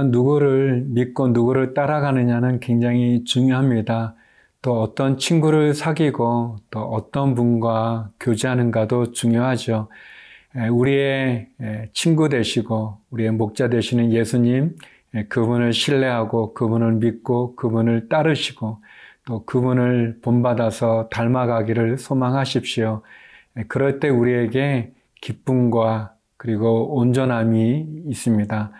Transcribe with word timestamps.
우리가 0.00 0.02
누구를 0.04 0.84
믿고 0.88 1.28
누구를 1.28 1.74
따라가느냐는 1.74 2.60
굉장히 2.60 3.24
중요합니다. 3.24 4.14
또 4.62 4.80
어떤 4.80 5.18
친구를 5.18 5.74
사귀고 5.74 6.56
또 6.70 6.80
어떤 6.80 7.34
분과 7.34 8.10
교제하는가도 8.18 9.12
중요하죠. 9.12 9.88
우리의 10.70 11.48
친구 11.92 12.28
되시고 12.28 12.98
우리의 13.10 13.30
목자 13.32 13.68
되시는 13.68 14.12
예수님, 14.12 14.76
그분을 15.28 15.72
신뢰하고 15.72 16.54
그분을 16.54 16.94
믿고 16.94 17.56
그분을 17.56 18.08
따르시고 18.08 18.78
또 19.26 19.44
그분을 19.44 20.18
본받아서 20.22 21.08
닮아가기를 21.10 21.98
소망하십시오. 21.98 23.02
그럴 23.68 24.00
때 24.00 24.08
우리에게 24.08 24.92
기쁨과 25.20 26.14
그리고 26.36 26.96
온전함이 26.96 28.04
있습니다. 28.08 28.72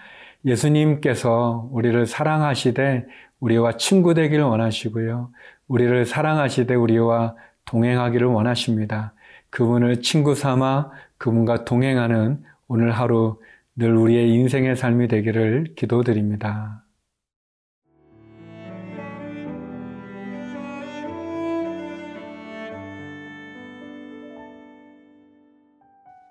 예수님께서 0.45 1.69
우리를 1.73 2.07
사랑하시되 2.07 3.07
우리와 3.41 3.77
친구 3.77 4.15
되기를 4.15 4.45
원하시고요. 4.45 5.31
우리를 5.69 6.07
사랑하시되 6.07 6.75
우리와 6.75 7.37
동행하기를 7.65 8.27
원하십니다. 8.27 9.15
그분을 9.51 10.03
친구 10.03 10.35
삼아 10.35 10.91
그분과 11.19 11.65
동행하는 11.65 12.43
오늘 12.69 12.93
하루 12.93 13.41
늘 13.77 13.97
우리의 13.97 14.31
인생의 14.31 14.77
삶이 14.77 15.09
되기를 15.09 15.75
기도드립니다. 15.77 16.85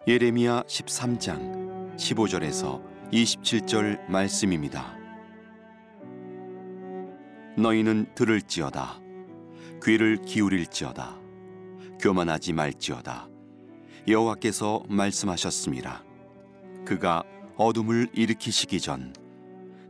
예레미야 0.08 0.64
13장 0.64 1.96
15절에서 1.96 2.99
27절 3.12 4.08
말씀입니다. 4.08 4.96
너희는 7.58 8.14
들을지어다 8.14 9.02
귀를 9.84 10.22
기울일지어다 10.22 11.18
교만하지 12.00 12.54
말지어다 12.54 13.28
여호와께서 14.08 14.84
말씀하셨습니다. 14.88 16.04
그가 16.86 17.24
어둠을 17.58 18.08
일으키시기 18.14 18.80
전 18.80 19.14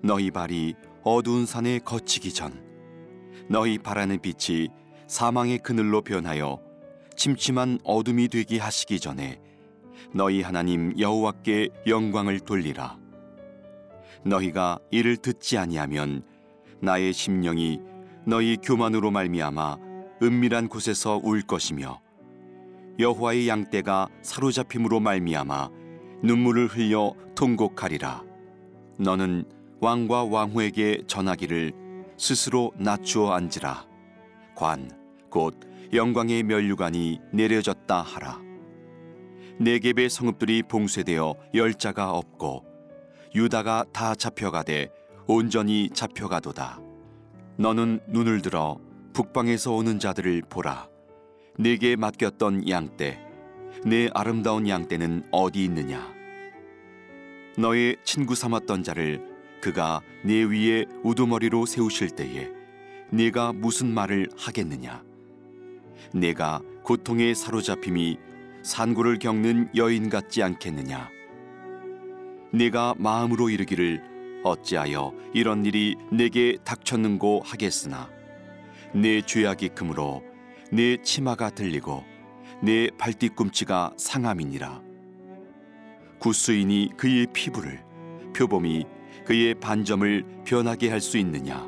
너희 0.02 0.32
발이 0.32 0.76
어두운 1.04 1.46
산에 1.46 1.80
거치기 1.80 2.34
전 2.34 2.64
너희 3.50 3.78
바라는 3.78 4.20
빛이 4.20 4.70
사망의 5.08 5.60
그늘로 5.60 6.02
변하여 6.02 6.60
침침한 7.16 7.80
어둠이 7.84 8.30
되게 8.30 8.60
하시기 8.60 9.00
전에 9.00 9.42
너희 10.14 10.42
하나님 10.42 10.98
여호와께 10.98 11.70
영광을 11.86 12.40
돌리라. 12.40 12.99
너희가 14.24 14.80
이를 14.92 15.18
듣지 15.18 15.58
아니하면 15.58 16.24
나의 16.82 17.14
심령이 17.14 17.80
너희 18.26 18.58
교만으로 18.58 19.12
말미암아 19.12 19.78
은밀한 20.22 20.68
곳에서 20.68 21.20
울 21.24 21.42
것이며 21.42 22.02
여호와의 23.00 23.48
양떼가 23.48 24.10
사로잡힘으로 24.22 25.00
말미암아 25.00 25.70
눈물을 26.22 26.68
흘려 26.68 27.14
통곡하리라. 27.36 28.24
너는 28.98 29.46
왕과 29.80 30.26
왕후에게 30.26 31.04
전하기를 31.08 31.72
스스로 32.18 32.74
낮추어 32.78 33.32
앉으라. 33.32 33.88
관, 34.56 34.92
곧 35.30 35.58
영광의 35.94 36.44
면류관이 36.44 37.20
내려졌다 37.32 38.02
하라. 38.02 38.42
네겝의 39.60 40.10
성읍들이 40.10 40.64
봉쇄되어 40.64 41.36
열자가 41.54 42.12
없고 42.12 42.69
유다가 43.36 43.86
다 43.94 44.16
잡혀가되 44.16 44.92
온전히 45.28 45.90
잡혀가도다. 45.94 46.80
너는 47.58 48.00
눈을 48.08 48.42
들어 48.42 48.80
북방에서 49.14 49.74
오는 49.74 50.00
자들을 50.00 50.44
보라. 50.50 50.88
네게 51.58 51.98
맡겼던 51.98 52.70
양떼, 52.70 53.20
내 53.86 54.10
아름다운 54.14 54.68
양떼는 54.68 55.28
어디 55.32 55.66
있느냐? 55.66 56.12
너의 57.58 57.98
친구 58.04 58.36
삼았던 58.36 58.84
자를 58.84 59.22
그가 59.62 60.02
네 60.24 60.44
위에 60.44 60.86
우두머리로 61.04 61.66
세우실 61.66 62.12
때에 62.12 62.50
네가 63.12 63.54
무슨 63.54 63.94
말을 63.94 64.30
하겠느냐? 64.38 65.04
내가 66.14 66.62
고통에 66.84 67.34
사로잡힘이 67.34 68.18
산고를 68.64 69.20
겪는 69.20 69.70
여인 69.76 70.10
같지 70.10 70.42
않겠느냐? 70.42 71.19
네가 72.52 72.96
마음으로 72.98 73.50
이르기를 73.50 74.42
어찌하여 74.44 75.14
이런 75.34 75.66
일이 75.66 75.96
내게 76.12 76.58
닥쳤는고 76.64 77.42
하겠으나? 77.46 78.10
내 78.94 79.22
죄악이 79.22 79.70
크므로 79.70 80.24
내 80.72 80.98
치마가 80.98 81.50
들리고 81.50 82.04
내 82.64 82.90
발뒤꿈치가 82.98 83.92
상함이니라. 83.98 84.82
구수인이 86.20 86.92
그의 86.98 87.28
피부를 87.32 87.84
표범이 88.36 88.86
그의 89.26 89.56
반점을 89.56 90.44
변하게 90.46 90.90
할 90.90 91.02
수 91.02 91.18
있느냐? 91.18 91.68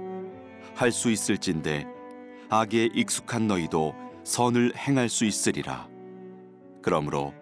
할 0.73 0.91
수 0.91 1.11
있을진데 1.11 1.85
악에 2.49 2.89
익숙한 2.93 3.47
너희도 3.47 3.93
선을 4.23 4.75
행할 4.75 5.09
수 5.09 5.25
있으리라. 5.25 5.87
그러므로 6.81 7.33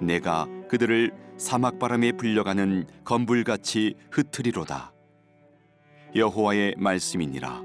내가 0.00 0.46
그들을 0.68 1.12
사막바람에 1.40 2.12
불려가는 2.12 2.84
건불같이 3.02 3.94
흩트리로다. 4.10 4.92
여호와의 6.14 6.74
말씀이니라. 6.76 7.62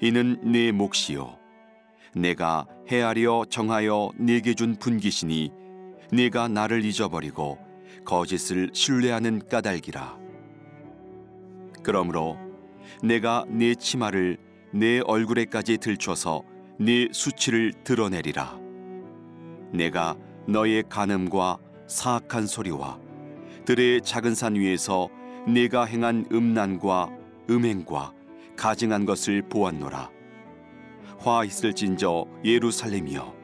이는 0.00 0.40
내 0.44 0.70
몫이요. 0.70 1.36
내가 2.14 2.68
헤아려 2.88 3.46
정하여 3.50 4.12
네게 4.16 4.54
준 4.54 4.76
분기시니 4.76 5.50
네가 6.12 6.46
나를 6.46 6.84
잊어버리고 6.84 7.58
거짓을 8.04 8.70
신뢰하는 8.72 9.48
까닭이라. 9.48 10.16
그러므로 11.82 12.38
내가 13.02 13.44
네 13.48 13.74
치마를 13.74 14.38
내 14.72 15.00
얼굴에까지 15.00 15.78
들춰서 15.78 16.44
네 16.78 17.08
수치를 17.10 17.72
드러내리라. 17.82 18.56
내가 19.72 20.16
너의 20.46 20.84
간음과 20.88 21.58
사악한 21.90 22.46
소리와 22.46 22.98
들의 23.64 24.00
작은 24.00 24.34
산 24.34 24.54
위에서 24.54 25.08
네가 25.48 25.84
행한 25.84 26.26
음란과 26.32 27.10
음행과 27.50 28.12
가증한 28.56 29.04
것을 29.04 29.42
보았노라 29.42 30.08
화 31.18 31.44
있을진저 31.44 32.26
예루살렘이여 32.44 33.34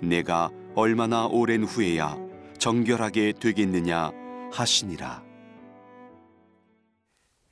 내가 0.00 0.50
얼마나 0.76 1.26
오랜 1.26 1.64
후에야 1.64 2.16
정결하게 2.58 3.32
되겠느냐 3.40 4.12
하시니라 4.52 5.22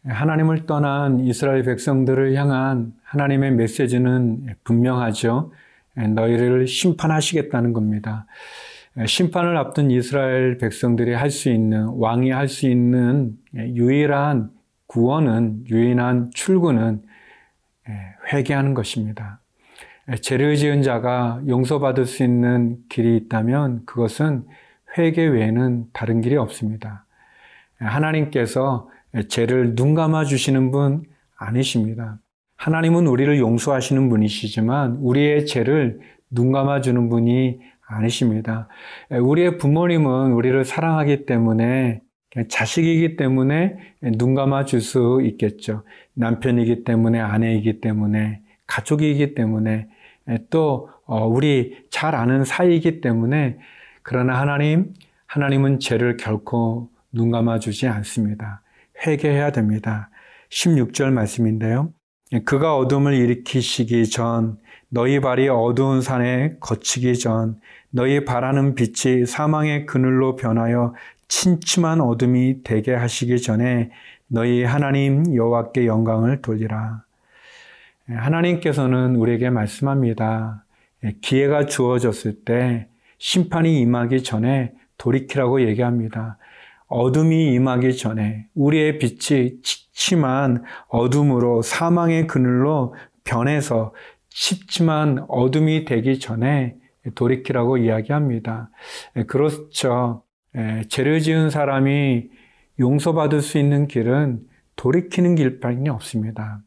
하나님을 0.07 0.67
떠난 0.67 1.21
이스라엘 1.21 1.65
백성들을 1.65 2.35
향한 2.35 2.93
하나님의 3.05 3.53
메시지는 3.53 4.57
분명하죠. 4.65 5.53
너희를 5.95 6.67
심판하시겠다는 6.67 7.73
겁니다. 7.73 8.27
심판을 9.07 9.57
앞둔 9.57 9.91
이스라엘 9.91 10.59
백성들이 10.59 11.15
할 11.15 11.31
수 11.31 11.49
있는, 11.51 11.87
왕이 11.87 12.31
할 12.31 12.47
수 12.49 12.69
있는 12.69 13.37
유일한 13.55 14.51
구원은, 14.87 15.65
유일한 15.71 16.31
출구는 16.35 17.03
회개하는 18.33 18.75
것입니다. 18.75 19.41
죄를 20.21 20.57
지은 20.57 20.83
자가 20.83 21.41
용서받을 21.49 22.05
수 22.05 22.23
있는 22.23 22.77
길이 22.91 23.17
있다면 23.17 23.87
그것은 23.87 24.45
회개 24.99 25.27
외에는 25.27 25.87
다른 25.95 26.21
길이 26.21 26.37
없습니다. 26.37 27.07
하나님께서 27.79 28.91
죄를 29.29 29.75
눈 29.75 29.95
감아 29.95 30.25
주시는 30.25 30.71
분 30.71 31.05
아니십니다. 31.37 32.19
하나님은 32.57 33.07
우리를 33.07 33.39
용서하시는 33.39 34.09
분이시지만 34.11 34.99
우리의 35.01 35.47
죄를 35.47 36.01
눈 36.31 36.53
감아 36.53 36.83
주는 36.83 37.09
분이 37.09 37.61
아니십니다. 37.93 38.69
우리의 39.11 39.59
부모님은 39.59 40.33
우리를 40.33 40.65
사랑하기 40.65 41.27
때문에 41.27 42.01
자식이기 42.49 43.17
때문에 43.17 43.77
눈 44.19 44.35
감아 44.35 44.65
줄 44.65 44.81
수 44.81 45.21
있겠죠. 45.25 45.85
남편이기 46.15 46.85
때문에 46.85 47.21
아내이기 47.21 47.81
때문에 47.81 48.41
가족이기 48.67 49.35
때문에 49.35 49.89
또 50.51 50.89
어, 51.05 51.27
우리 51.27 51.85
잘 51.91 52.15
아는 52.15 52.45
사이이기 52.45 53.01
때문에 53.01 53.59
그러나 54.03 54.41
하나님 54.41 54.95
하나님은 55.27 55.79
죄를 55.81 56.17
결코 56.17 56.91
눈 57.13 57.31
감아 57.31 57.59
주지 57.59 57.87
않습니다. 57.87 58.63
회개해야 59.07 59.53
됩니다. 59.53 60.11
16절 60.51 61.11
말씀인데요. 61.13 61.93
그가 62.45 62.77
어둠을 62.77 63.15
일으키시기 63.15 64.09
전 64.09 64.59
너희 64.95 65.21
발이 65.21 65.49
어두운 65.49 66.03
산에 66.03 66.57
거치기 66.61 67.19
전 67.19 67.59
너희 67.89 68.27
바라는 68.27 68.75
빛이 68.75 69.25
사망의 69.25 69.87
그늘로 69.87 70.37
변하여 70.37 70.95
침침한 71.29 72.03
어둠이 72.03 72.63
되게 72.63 72.95
하시기 72.95 73.41
전에 73.41 73.91
너희 74.27 74.65
하나님 74.65 75.35
여호와께 75.35 75.87
영광을 75.87 76.43
돌리라. 76.43 77.05
하나님께서는 78.07 79.17
우리에게 79.17 79.49
말씀합니다. 79.49 80.63
기회가 81.23 81.65
주어졌을 81.65 82.45
때 82.45 82.87
심판이 83.17 83.81
임하기 83.81 84.23
전에 84.23 84.75
돌이키라고 84.99 85.63
얘기합니다. 85.63 86.37
어둠이 86.89 87.55
임하기 87.55 87.97
전에 87.97 88.47
우리의 88.55 88.99
빛이 88.99 89.63
칙침한 89.63 90.65
어둠으로 90.89 91.63
사망의 91.63 92.27
그늘로 92.27 92.95
변해서 93.25 93.95
칩침한 94.35 95.27
어둠이 95.29 95.85
되기 95.85 96.19
전에 96.19 96.77
돌이키라고 97.15 97.79
이야기합니다. 97.79 98.71
그렇죠. 99.27 100.25
죄를 100.89 101.21
지은 101.21 101.51
사람이 101.51 102.29
용서받을 102.79 103.41
수 103.41 103.59
있는 103.59 103.87
길은 103.87 104.41
돌이키는 104.77 105.35
길밖에 105.35 105.91
없습니다. 105.91 106.63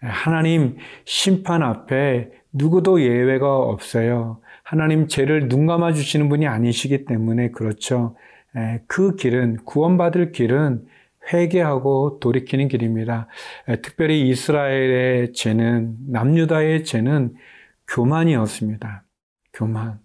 하나님 0.00 0.76
심판 1.04 1.62
앞에 1.62 2.30
누구도 2.52 3.02
예외가 3.02 3.56
없어요. 3.56 4.40
하나님 4.62 5.06
죄를 5.08 5.48
눈 5.48 5.66
감아 5.66 5.92
주시는 5.92 6.28
분이 6.28 6.46
아니시기 6.46 7.04
때문에 7.04 7.50
그렇죠. 7.50 8.16
그 8.86 9.14
길은 9.16 9.58
구원받을 9.64 10.32
길은 10.32 10.86
회개하고 11.32 12.18
돌이키는 12.20 12.68
길입니다. 12.68 13.26
특별히 13.82 14.28
이스라엘의 14.28 15.32
죄는 15.32 15.96
남유다의 16.08 16.84
죄는 16.84 17.34
교만이었습니다. 17.88 19.04
교만. 19.52 19.98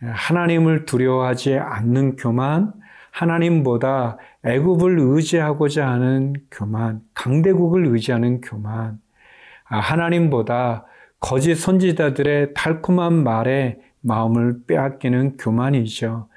하나님을 0.00 0.84
두려워하지 0.84 1.54
않는 1.56 2.16
교만, 2.16 2.72
하나님보다 3.10 4.18
애굽을 4.44 4.98
의지하고자 4.98 5.88
하는 5.88 6.34
교만, 6.50 7.00
강대국을 7.14 7.86
의지하는 7.86 8.40
교만, 8.42 8.98
아, 9.64 9.78
하나님보다 9.78 10.86
거짓 11.18 11.54
선지자들의 11.54 12.52
달콤한 12.54 13.24
말에 13.24 13.78
마음을 14.02 14.58
빼앗기는 14.66 15.38
교만이죠. 15.38 16.28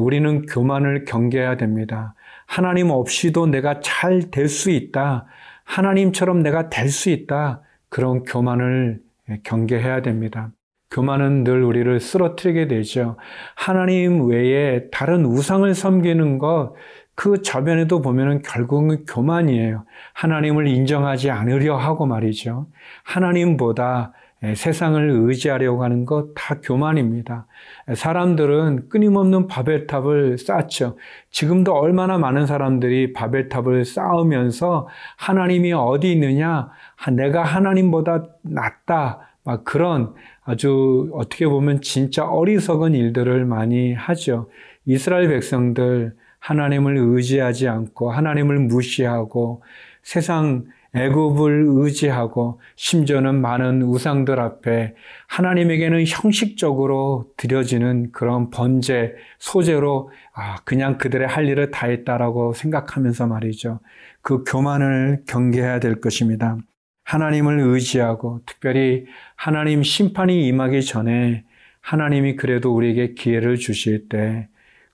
우리는 0.00 0.46
교만을 0.46 1.04
경계해야 1.04 1.56
됩니다. 1.56 2.14
하나님 2.54 2.90
없이도 2.90 3.46
내가 3.46 3.80
잘 3.80 4.30
될 4.30 4.46
수 4.48 4.70
있다. 4.70 5.26
하나님처럼 5.64 6.40
내가 6.44 6.68
될 6.68 6.88
수 6.88 7.10
있다. 7.10 7.62
그런 7.88 8.22
교만을 8.22 9.00
경계해야 9.42 10.02
됩니다. 10.02 10.52
교만은 10.92 11.42
늘 11.42 11.64
우리를 11.64 11.98
쓰러뜨리게 11.98 12.68
되죠. 12.68 13.16
하나님 13.56 14.28
외에 14.28 14.88
다른 14.92 15.24
우상을 15.24 15.74
섬기는 15.74 16.38
것, 16.38 16.74
그 17.16 17.42
저변에도 17.42 18.00
보면은 18.00 18.40
결국은 18.42 19.04
교만이에요. 19.04 19.84
하나님을 20.12 20.68
인정하지 20.68 21.32
않으려 21.32 21.76
하고 21.76 22.06
말이죠. 22.06 22.68
하나님보다 23.02 24.12
세상을 24.54 25.10
의지하려고 25.10 25.82
하는 25.84 26.04
것 26.04 26.34
다 26.34 26.60
교만입니다. 26.60 27.46
사람들은 27.94 28.88
끊임없는 28.88 29.46
바벨탑을 29.46 30.38
쌓죠. 30.38 30.98
지금도 31.30 31.72
얼마나 31.72 32.18
많은 32.18 32.46
사람들이 32.46 33.12
바벨탑을 33.12 33.84
쌓으면서 33.84 34.88
하나님이 35.16 35.72
어디 35.72 36.12
있느냐? 36.12 36.70
내가 37.12 37.42
하나님보다 37.42 38.24
낫다. 38.42 39.20
막 39.44 39.64
그런 39.64 40.14
아주 40.44 41.10
어떻게 41.12 41.46
보면 41.46 41.80
진짜 41.82 42.26
어리석은 42.26 42.94
일들을 42.94 43.44
많이 43.44 43.92
하죠. 43.94 44.48
이스라엘 44.86 45.28
백성들 45.28 46.14
하나님을 46.38 46.96
의지하지 46.98 47.68
않고 47.68 48.10
하나님을 48.10 48.58
무시하고 48.58 49.62
세상 50.02 50.64
애굽을 50.94 51.64
의지하고 51.66 52.60
심지어는 52.76 53.40
많은 53.40 53.82
우상들 53.82 54.38
앞에 54.38 54.94
하나님에게는 55.26 56.04
형식적으로 56.06 57.32
드려지는 57.36 58.12
그런 58.12 58.50
번제 58.50 59.14
소재로 59.38 60.10
아 60.32 60.56
그냥 60.64 60.98
그들의 60.98 61.26
할 61.26 61.48
일을 61.48 61.70
다 61.72 61.88
했다라고 61.88 62.52
생각하면서 62.52 63.26
말이죠. 63.26 63.80
그 64.22 64.44
교만을 64.44 65.24
경계해야 65.26 65.80
될 65.80 66.00
것입니다. 66.00 66.56
하나님을 67.04 67.60
의지하고 67.60 68.40
특별히 68.46 69.06
하나님 69.36 69.82
심판이 69.82 70.46
임하기 70.46 70.82
전에 70.82 71.44
하나님이 71.80 72.36
그래도 72.36 72.74
우리에게 72.74 73.14
기회를 73.14 73.56
주실 73.56 74.08
때 74.08 74.48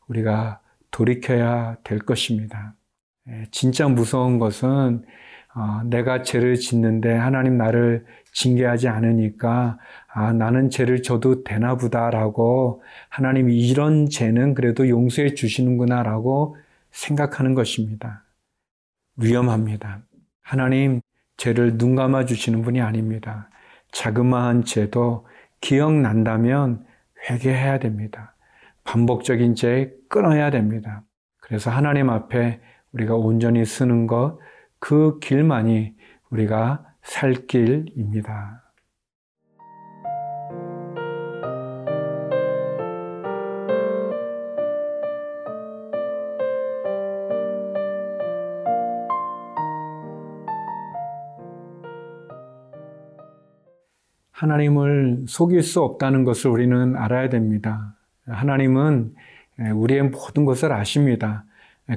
우리가 0.09 0.61
돌이켜야 0.91 1.77
될 1.85 2.01
것입니다. 2.01 2.75
예, 3.29 3.45
진짜 3.53 3.87
무서운 3.87 4.39
것은 4.39 5.05
어, 5.55 5.83
내가 5.85 6.23
죄를 6.23 6.57
짓는데 6.57 7.13
하나님 7.13 7.57
나를 7.57 8.05
징계하지 8.33 8.89
않으니까 8.89 9.79
아, 10.07 10.33
나는 10.33 10.71
죄를 10.71 11.03
져도 11.03 11.43
되나 11.43 11.77
보다라고 11.77 12.83
하나님 13.09 13.51
이런 13.51 14.09
죄는 14.09 14.55
그래도 14.55 14.89
용서해 14.89 15.35
주시는구나라고 15.35 16.57
생각하는 16.93 17.55
것입니다. 17.55 18.25
위험합니다. 19.17 20.03
하나님 20.43 21.01
죄를 21.37 21.79
눈 21.79 21.95
감아 21.95 22.27
주시는 22.27 22.63
분이 22.63 22.81
아닙니다. 22.81 23.49
자그마한 23.93 24.65
죄도 24.65 25.27
기억난다면 25.61 26.85
회개해야 27.29 27.79
됩니다. 27.79 28.35
반복적인 28.85 29.55
죄 29.55 29.93
끊어야 30.09 30.51
됩니다. 30.51 31.03
그래서 31.41 31.71
하나님 31.71 32.09
앞에 32.09 32.61
우리가 32.93 33.15
온전히 33.15 33.65
쓰는 33.65 34.07
것, 34.07 34.39
그 34.81 35.19
길만이 35.21 35.95
우리가 36.31 36.85
살 37.03 37.35
길입니다. 37.47 38.65
하나님을 54.33 55.25
속일 55.29 55.63
수 55.63 55.83
없다는 55.83 56.25
것을 56.25 56.51
우리는 56.51 56.97
알아야 56.97 57.29
됩니다. 57.29 57.95
하나님은 58.27 59.15
우리의 59.75 60.05
모든 60.05 60.47
것을 60.47 60.73
아십니다. 60.73 61.45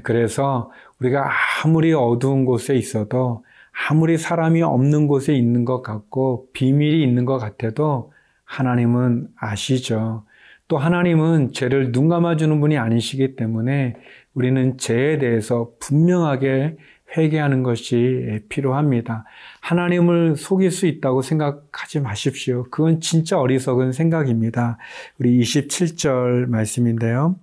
그래서 0.02 0.72
우리가 1.00 1.30
아무리 1.64 1.94
어두운 1.94 2.46
곳에 2.46 2.76
있어도 2.76 3.46
아무리 3.90 4.18
사람이 4.18 4.62
없는 4.62 5.08
곳에 5.08 5.34
있는 5.36 5.66
것 5.66 5.82
같고 5.82 6.48
비밀이 6.54 7.04
있는 7.04 7.26
것 7.26 7.38
같아도 7.38 8.12
하나님은 8.46 9.28
아시죠. 9.36 10.26
또 10.68 10.78
하나님은 10.78 11.54
죄를 11.54 11.92
눈 11.92 12.08
감아주는 12.08 12.60
분이 12.60 12.78
아니시기 12.78 13.36
때문에 13.36 13.96
우리는 14.34 14.78
죄에 14.78 15.18
대해서 15.18 15.72
분명하게 15.80 16.78
회개하는 17.16 17.62
것이 17.62 18.42
필요합니다. 18.50 19.26
하나님을 19.62 20.36
속일 20.36 20.72
수 20.72 20.88
있다고 20.88 21.22
생각하지 21.22 22.00
마십시오. 22.00 22.64
그건 22.72 23.02
진짜 23.02 23.40
어리석은 23.40 23.92
생각입니다. 23.92 24.78
우리 25.20 25.40
27절 25.40 26.48
말씀인데요. 26.48 27.36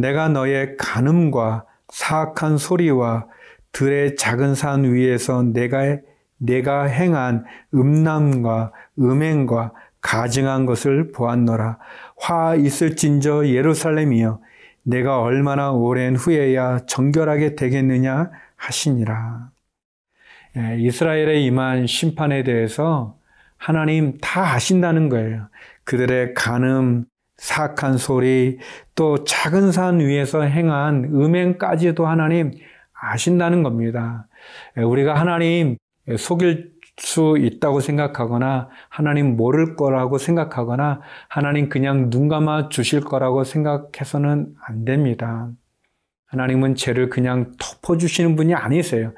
내가 0.00 0.28
너의 0.28 0.76
간음과 0.76 1.64
사악한 1.92 2.58
소리와 2.58 3.26
들의 3.72 4.16
작은 4.16 4.54
산 4.54 4.84
위에서 4.84 5.42
내가 5.42 5.98
내가 6.38 6.84
행한 6.84 7.44
음란과 7.74 8.72
음행과 8.98 9.72
가증한 10.00 10.66
것을 10.66 11.12
보았노라. 11.12 11.78
화 12.16 12.54
있을진저 12.54 13.48
예루살렘이여 13.48 14.40
내가 14.82 15.20
얼마나 15.20 15.72
오랜 15.72 16.16
후에야 16.16 16.80
정결하게 16.86 17.54
되겠느냐 17.54 18.30
하시니라. 18.56 19.50
예, 20.56 20.76
이스라엘의 20.78 21.44
임한 21.44 21.86
심판에 21.86 22.42
대해서 22.42 23.16
하나님 23.56 24.18
다 24.20 24.54
아신다는 24.54 25.08
거예요. 25.10 25.48
그들의 25.84 26.34
간음, 26.34 27.04
사악한 27.40 27.96
소리, 27.96 28.58
또 28.94 29.24
작은 29.24 29.72
산 29.72 29.98
위에서 29.98 30.42
행한 30.42 31.04
음행까지도 31.06 32.06
하나님 32.06 32.52
아신다는 32.92 33.62
겁니다. 33.62 34.28
예, 34.76 34.82
우리가 34.82 35.14
하나님 35.14 35.78
속일 36.18 36.72
수 36.98 37.38
있다고 37.38 37.80
생각하거나 37.80 38.68
하나님 38.90 39.38
모를 39.38 39.74
거라고 39.74 40.18
생각하거나 40.18 41.00
하나님 41.28 41.70
그냥 41.70 42.10
눈 42.10 42.28
감아 42.28 42.68
주실 42.68 43.00
거라고 43.00 43.44
생각해서는 43.44 44.54
안 44.62 44.84
됩니다. 44.84 45.48
하나님은 46.30 46.76
죄를 46.76 47.08
그냥 47.08 47.52
덮어주시는 47.58 48.36
분이 48.36 48.54
아니세요. 48.54 49.12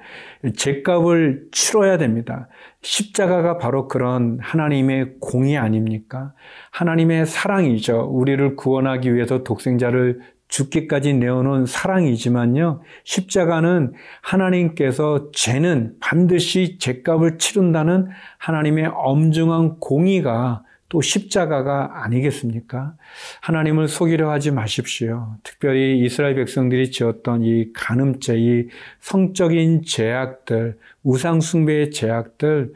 죄값을 0.57 1.45
치러야 1.52 1.99
됩니다. 1.99 2.49
십자가가 2.81 3.59
바로 3.59 3.87
그런 3.87 4.38
하나님의 4.40 5.16
공이 5.21 5.59
아닙니까? 5.59 6.33
하나님의 6.71 7.26
사랑이죠. 7.26 8.09
우리를 8.11 8.57
구원하기 8.57 9.14
위해서 9.14 9.45
독생자를 9.45 10.21
죽기까지 10.49 11.14
내어놓은 11.14 11.66
사랑이지만요. 11.66 12.81
십자가는 13.04 13.92
하나님께서 14.23 15.31
죄는 15.33 15.97
반드시 16.00 16.78
죄값을 16.78 17.37
치른다는 17.37 18.09
하나님의 18.38 18.90
엄중한 18.95 19.81
공의가 19.81 20.62
또 20.92 21.00
십자가가 21.00 22.04
아니겠습니까? 22.04 22.92
하나님을 23.40 23.88
속이려 23.88 24.30
하지 24.30 24.50
마십시오. 24.50 25.37
특별히 25.42 25.99
이스라엘 26.04 26.34
백성들이 26.34 26.90
지었던 26.90 27.40
이 27.44 27.72
간음죄, 27.72 28.37
이 28.37 28.68
성적인 29.00 29.84
죄악들, 29.87 30.76
우상숭배의 31.04 31.90
죄악들, 31.90 32.73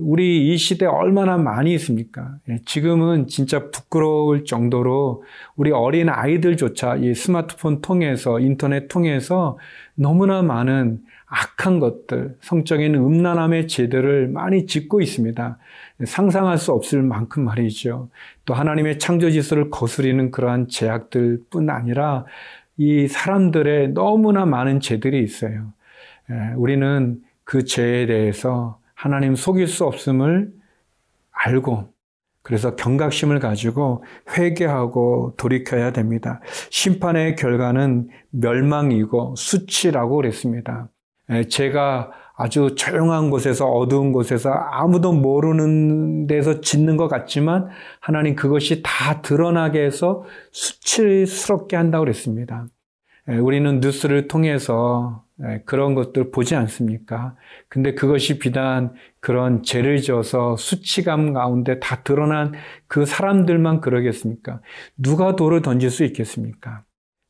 우리 0.00 0.52
이 0.52 0.56
시대에 0.56 0.88
얼마나 0.88 1.36
많이 1.36 1.74
있습니까? 1.74 2.36
예, 2.48 2.58
지금은 2.64 3.26
진짜 3.26 3.70
부끄러울 3.70 4.44
정도로 4.44 5.24
우리 5.56 5.72
어린 5.72 6.08
아이들조차 6.08 6.96
이 6.96 7.14
스마트폰 7.14 7.80
통해서, 7.80 8.38
인터넷 8.38 8.88
통해서 8.88 9.58
너무나 9.94 10.42
많은 10.42 11.00
악한 11.26 11.78
것들, 11.78 12.36
성적인 12.40 12.94
음란함의 12.94 13.68
죄들을 13.68 14.28
많이 14.28 14.66
짓고 14.66 15.00
있습니다. 15.00 15.58
상상할 16.04 16.58
수 16.58 16.72
없을 16.72 17.02
만큼 17.02 17.44
말이죠. 17.44 18.10
또 18.44 18.54
하나님의 18.54 18.98
창조 18.98 19.30
지수를 19.30 19.70
거스리는 19.70 20.30
그러한 20.32 20.68
제약들 20.68 21.42
뿐 21.50 21.70
아니라 21.70 22.24
이 22.76 23.06
사람들의 23.06 23.92
너무나 23.92 24.44
많은 24.44 24.80
죄들이 24.80 25.22
있어요. 25.22 25.72
우리는 26.56 27.20
그 27.50 27.64
죄에 27.64 28.06
대해서 28.06 28.78
하나님 28.94 29.34
속일 29.34 29.66
수 29.66 29.84
없음을 29.84 30.52
알고 31.32 31.92
그래서 32.42 32.76
경각심을 32.76 33.40
가지고 33.40 34.04
회개하고 34.30 35.34
돌이켜야 35.36 35.90
됩니다. 35.90 36.40
심판의 36.70 37.34
결과는 37.34 38.08
멸망이고 38.30 39.34
수치라고 39.36 40.14
그랬습니다. 40.14 40.90
제가 41.48 42.12
아주 42.36 42.76
조용한 42.76 43.30
곳에서 43.30 43.66
어두운 43.66 44.12
곳에서 44.12 44.50
아무도 44.50 45.12
모르는 45.12 46.28
데서 46.28 46.60
짓는 46.60 46.96
것 46.96 47.08
같지만 47.08 47.66
하나님 47.98 48.36
그것이 48.36 48.80
다 48.84 49.22
드러나게 49.22 49.84
해서 49.84 50.22
수치스럽게 50.52 51.74
한다고 51.74 52.04
그랬습니다. 52.04 52.68
우리는 53.26 53.80
뉴스를 53.80 54.28
통해서 54.28 55.24
그런 55.64 55.94
것들 55.94 56.30
보지 56.30 56.54
않습니까? 56.56 57.36
근데 57.68 57.94
그것이 57.94 58.38
비단 58.38 58.92
그런 59.20 59.62
죄를 59.62 60.02
져서 60.02 60.56
수치감 60.56 61.32
가운데 61.32 61.78
다 61.80 62.02
드러난 62.02 62.52
그 62.86 63.06
사람들만 63.06 63.80
그러겠습니까? 63.80 64.60
누가 64.96 65.36
돌을 65.36 65.62
던질 65.62 65.90
수 65.90 66.04
있겠습니까? 66.04 66.82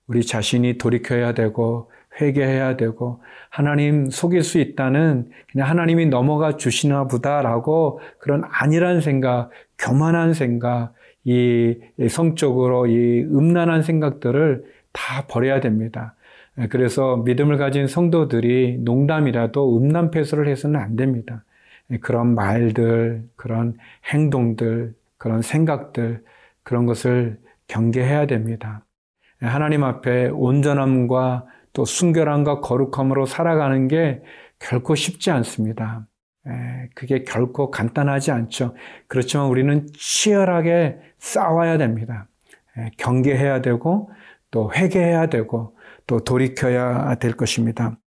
우리 0.06 0.24
자신이 0.24 0.78
돌이켜야 0.78 1.34
되고 1.34 1.90
회개해야 2.20 2.76
되고 2.76 3.22
하나님 3.48 4.10
속일 4.10 4.42
수 4.42 4.58
있다는 4.58 5.30
그냥 5.52 5.68
하나님이 5.68 6.06
넘어가 6.06 6.56
주시나 6.56 7.06
보다라고 7.06 8.00
그런 8.18 8.42
아니란 8.50 9.00
생각, 9.00 9.50
교만한 9.78 10.34
생각, 10.34 10.94
이 11.22 11.76
성적으로 12.08 12.86
이 12.86 13.22
음란한 13.22 13.82
생각들을 13.82 14.64
다 14.92 15.26
버려야 15.28 15.60
됩니다. 15.60 16.14
그래서 16.68 17.16
믿음을 17.18 17.56
가진 17.56 17.86
성도들이 17.86 18.78
농담이라도 18.80 19.78
음란 19.78 20.10
패소를 20.10 20.48
해서는 20.48 20.78
안 20.78 20.96
됩니다. 20.96 21.44
그런 22.00 22.34
말들, 22.34 23.24
그런 23.36 23.76
행동들, 24.12 24.94
그런 25.16 25.42
생각들, 25.42 26.22
그런 26.62 26.86
것을 26.86 27.38
경계해야 27.68 28.26
됩니다. 28.26 28.84
하나님 29.40 29.84
앞에 29.84 30.28
온전함과 30.28 31.46
또 31.72 31.84
순결함과 31.84 32.60
거룩함으로 32.60 33.26
살아가는 33.26 33.88
게 33.88 34.22
결코 34.58 34.94
쉽지 34.94 35.30
않습니다. 35.30 36.06
그게 36.94 37.24
결코 37.24 37.70
간단하지 37.70 38.32
않죠. 38.32 38.74
그렇지만 39.06 39.46
우리는 39.46 39.86
치열하게 39.94 40.98
싸워야 41.18 41.78
됩니다. 41.78 42.26
경계해야 42.98 43.62
되고 43.62 44.10
또 44.50 44.72
회개해야 44.72 45.26
되고 45.26 45.76
또 46.06 46.20
돌이켜야 46.20 47.14
될 47.16 47.32
것입니다. 47.32 47.98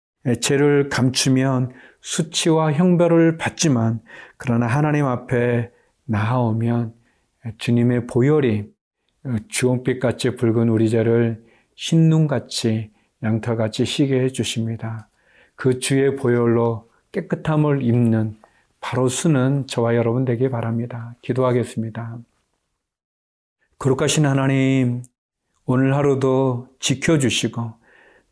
죄를 0.41 0.89
감추면 0.89 1.71
수치와 2.01 2.73
형벌을 2.73 3.37
받지만 3.37 4.01
그러나 4.37 4.67
하나님 4.67 5.05
앞에 5.05 5.71
나아오면 6.05 6.93
주님의 7.57 8.07
보혈이 8.07 8.65
주홍빛같이 9.47 10.35
붉은 10.35 10.69
우리 10.69 10.89
죄를 10.89 11.43
신눈같이 11.75 12.91
양털같이 13.23 13.85
시게 13.85 14.19
해 14.19 14.29
주십니다. 14.29 15.09
그 15.55 15.79
주의 15.79 16.15
보혈로 16.15 16.89
깨끗함을 17.11 17.83
입는 17.83 18.37
바로 18.81 19.07
수는 19.07 19.65
저와 19.67 19.95
여러분 19.95 20.25
되길 20.25 20.49
바랍니다. 20.49 21.15
기도하겠습니다. 21.21 22.17
거룩하신 23.79 24.25
하나님, 24.25 25.03
오늘 25.65 25.95
하루도 25.95 26.67
지켜주시고 26.79 27.73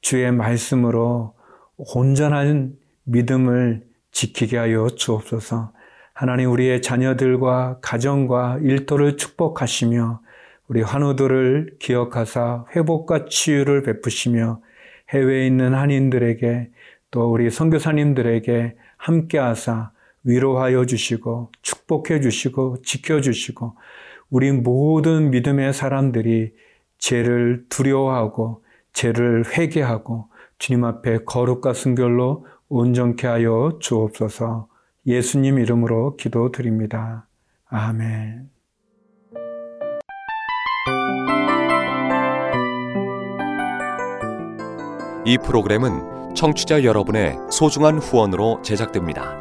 주의 0.02 0.30
말씀으로 0.32 1.34
온전한 1.78 2.74
믿음을 3.06 3.84
지키게 4.12 4.58
하여 4.58 4.88
주옵소서. 4.90 5.72
하나님 6.14 6.52
우리의 6.52 6.82
자녀들과 6.82 7.80
가정과 7.82 8.60
일터를 8.62 9.16
축복하시며 9.16 10.22
우리 10.68 10.82
환우들을 10.82 11.78
기억하사 11.80 12.66
회복과 12.76 13.26
치유를 13.30 13.84
베푸시며 13.84 14.62
해외에 15.10 15.48
있는 15.48 15.74
한인들에게 15.74 16.70
또 17.12 17.32
우리 17.32 17.50
선교사님들에게 17.50 18.76
함께하사 18.98 19.92
위로하여 20.24 20.86
주시고 20.86 21.52
축복해 21.62 22.20
주시고 22.20 22.82
지켜 22.84 23.22
주시고 23.22 23.76
우리 24.30 24.52
모든 24.52 25.32
믿음의 25.32 25.74
사람들이 25.74 26.54
죄를 27.02 27.66
두려워하고 27.68 28.64
죄를 28.94 29.44
회개하고 29.46 30.30
주님 30.58 30.86
앞에 30.86 31.26
거룩과 31.26 31.74
순결로 31.74 32.46
온전케 32.70 33.28
하여 33.28 33.78
주옵소서. 33.82 34.68
예수님 35.06 35.60
이름으로 35.60 36.16
기도드립니다. 36.16 37.28
아멘. 37.66 38.50
이 45.26 45.38
프로그램은 45.38 46.36
청취자 46.36 46.84
여러분의 46.84 47.38
소중한 47.50 47.98
후원으로 47.98 48.62
제작됩니다. 48.62 49.41